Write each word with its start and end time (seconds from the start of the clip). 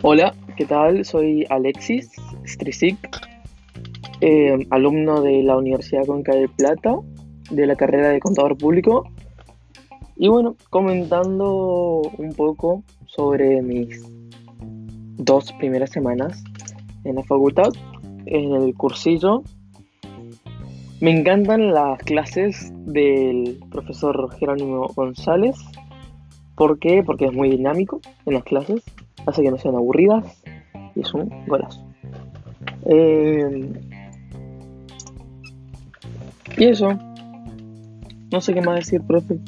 Hola, 0.00 0.32
¿qué 0.56 0.64
tal? 0.64 1.04
Soy 1.04 1.44
Alexis 1.50 2.08
Strisic, 2.46 2.96
eh, 4.20 4.56
alumno 4.70 5.22
de 5.22 5.42
la 5.42 5.56
Universidad 5.56 6.06
Conca 6.06 6.36
de 6.36 6.48
Plata, 6.48 6.94
de 7.50 7.66
la 7.66 7.74
carrera 7.74 8.10
de 8.10 8.20
contador 8.20 8.56
público. 8.56 9.10
Y 10.14 10.28
bueno, 10.28 10.54
comentando 10.70 12.02
un 12.16 12.32
poco 12.32 12.84
sobre 13.06 13.60
mis 13.60 14.00
dos 15.16 15.52
primeras 15.54 15.90
semanas 15.90 16.44
en 17.02 17.16
la 17.16 17.24
facultad, 17.24 17.72
en 18.26 18.54
el 18.54 18.74
cursillo. 18.74 19.42
Me 21.00 21.10
encantan 21.10 21.72
las 21.72 21.98
clases 22.04 22.70
del 22.86 23.58
profesor 23.68 24.32
Jerónimo 24.38 24.86
González. 24.94 25.56
¿Por 26.54 26.78
qué? 26.78 27.02
Porque 27.02 27.24
es 27.24 27.32
muy 27.32 27.50
dinámico 27.50 28.00
en 28.26 28.34
las 28.34 28.44
clases 28.44 28.84
hace 29.28 29.42
que 29.42 29.50
no 29.50 29.58
sean 29.58 29.74
aburridas 29.74 30.42
y 30.94 31.00
es 31.00 31.14
un 31.14 31.30
golazo. 31.46 31.84
Eh, 32.86 33.72
y 36.56 36.64
eso, 36.64 36.98
no 38.32 38.40
sé 38.40 38.54
qué 38.54 38.60
más 38.62 38.76
decir, 38.76 39.02
profe. 39.02 39.38